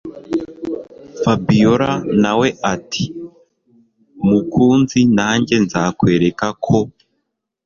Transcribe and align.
Fabiora 1.21 1.91
nawe 2.21 2.47
atimukunzi 2.73 4.99
najye 5.15 5.57
nzakwereka 5.65 6.47
ko 6.63 6.77